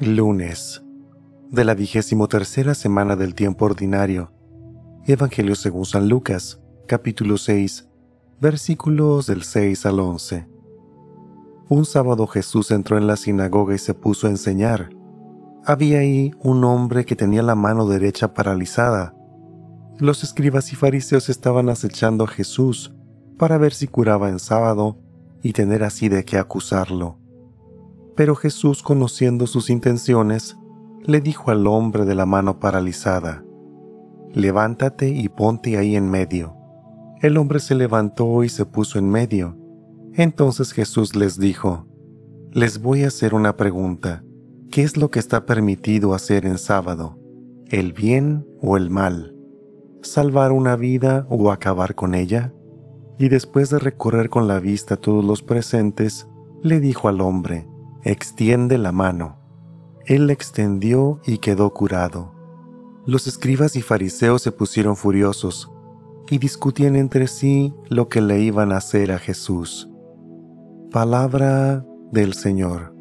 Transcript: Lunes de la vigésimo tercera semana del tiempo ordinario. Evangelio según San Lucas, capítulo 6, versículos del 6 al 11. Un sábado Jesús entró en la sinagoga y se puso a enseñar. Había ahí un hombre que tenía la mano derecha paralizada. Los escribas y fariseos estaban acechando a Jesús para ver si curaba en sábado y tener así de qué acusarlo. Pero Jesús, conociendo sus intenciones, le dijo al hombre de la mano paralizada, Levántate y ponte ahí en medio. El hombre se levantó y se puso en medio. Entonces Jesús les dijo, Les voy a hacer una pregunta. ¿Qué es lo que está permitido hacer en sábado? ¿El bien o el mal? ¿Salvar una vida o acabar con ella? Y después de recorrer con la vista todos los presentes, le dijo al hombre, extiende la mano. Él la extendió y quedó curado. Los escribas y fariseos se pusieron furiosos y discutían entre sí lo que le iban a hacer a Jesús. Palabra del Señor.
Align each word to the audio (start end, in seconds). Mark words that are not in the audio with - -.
Lunes 0.00 0.80
de 1.50 1.64
la 1.64 1.74
vigésimo 1.74 2.28
tercera 2.28 2.74
semana 2.74 3.16
del 3.16 3.34
tiempo 3.34 3.64
ordinario. 3.64 4.30
Evangelio 5.06 5.56
según 5.56 5.86
San 5.86 6.08
Lucas, 6.08 6.60
capítulo 6.86 7.36
6, 7.36 7.88
versículos 8.40 9.26
del 9.26 9.42
6 9.42 9.86
al 9.86 9.98
11. 9.98 10.48
Un 11.68 11.84
sábado 11.84 12.28
Jesús 12.28 12.70
entró 12.70 12.96
en 12.96 13.08
la 13.08 13.16
sinagoga 13.16 13.74
y 13.74 13.78
se 13.78 13.92
puso 13.92 14.28
a 14.28 14.30
enseñar. 14.30 14.90
Había 15.64 15.98
ahí 15.98 16.30
un 16.44 16.62
hombre 16.62 17.04
que 17.04 17.16
tenía 17.16 17.42
la 17.42 17.56
mano 17.56 17.88
derecha 17.88 18.34
paralizada. 18.34 19.16
Los 19.98 20.22
escribas 20.22 20.72
y 20.72 20.76
fariseos 20.76 21.28
estaban 21.28 21.68
acechando 21.68 22.22
a 22.22 22.28
Jesús 22.28 22.94
para 23.36 23.58
ver 23.58 23.74
si 23.74 23.88
curaba 23.88 24.28
en 24.28 24.38
sábado 24.38 24.96
y 25.42 25.54
tener 25.54 25.82
así 25.82 26.08
de 26.08 26.24
qué 26.24 26.38
acusarlo. 26.38 27.18
Pero 28.18 28.34
Jesús, 28.34 28.82
conociendo 28.82 29.46
sus 29.46 29.70
intenciones, 29.70 30.58
le 31.04 31.20
dijo 31.20 31.52
al 31.52 31.68
hombre 31.68 32.04
de 32.04 32.16
la 32.16 32.26
mano 32.26 32.58
paralizada, 32.58 33.44
Levántate 34.34 35.08
y 35.10 35.28
ponte 35.28 35.78
ahí 35.78 35.94
en 35.94 36.10
medio. 36.10 36.56
El 37.22 37.36
hombre 37.36 37.60
se 37.60 37.76
levantó 37.76 38.42
y 38.42 38.48
se 38.48 38.66
puso 38.66 38.98
en 38.98 39.08
medio. 39.08 39.56
Entonces 40.14 40.72
Jesús 40.72 41.14
les 41.14 41.38
dijo, 41.38 41.86
Les 42.50 42.82
voy 42.82 43.04
a 43.04 43.06
hacer 43.06 43.34
una 43.34 43.56
pregunta. 43.56 44.24
¿Qué 44.72 44.82
es 44.82 44.96
lo 44.96 45.12
que 45.12 45.20
está 45.20 45.46
permitido 45.46 46.12
hacer 46.12 46.44
en 46.44 46.58
sábado? 46.58 47.20
¿El 47.66 47.92
bien 47.92 48.44
o 48.60 48.76
el 48.76 48.90
mal? 48.90 49.36
¿Salvar 50.02 50.50
una 50.50 50.74
vida 50.74 51.24
o 51.30 51.52
acabar 51.52 51.94
con 51.94 52.16
ella? 52.16 52.52
Y 53.16 53.28
después 53.28 53.70
de 53.70 53.78
recorrer 53.78 54.28
con 54.28 54.48
la 54.48 54.58
vista 54.58 54.96
todos 54.96 55.24
los 55.24 55.44
presentes, 55.44 56.26
le 56.64 56.80
dijo 56.80 57.06
al 57.06 57.20
hombre, 57.20 57.68
extiende 58.10 58.78
la 58.78 58.90
mano. 58.90 59.36
Él 60.06 60.28
la 60.28 60.32
extendió 60.32 61.20
y 61.26 61.38
quedó 61.38 61.74
curado. 61.74 62.32
Los 63.04 63.26
escribas 63.26 63.76
y 63.76 63.82
fariseos 63.82 64.40
se 64.40 64.50
pusieron 64.50 64.96
furiosos 64.96 65.70
y 66.30 66.38
discutían 66.38 66.96
entre 66.96 67.26
sí 67.26 67.74
lo 67.88 68.08
que 68.08 68.22
le 68.22 68.40
iban 68.40 68.72
a 68.72 68.78
hacer 68.78 69.12
a 69.12 69.18
Jesús. 69.18 69.90
Palabra 70.90 71.84
del 72.10 72.32
Señor. 72.32 72.97